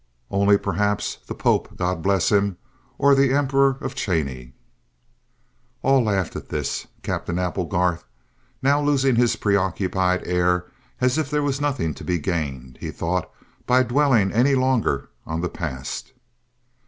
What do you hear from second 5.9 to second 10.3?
laughed at this, Captain Applegarth now losing his preoccupied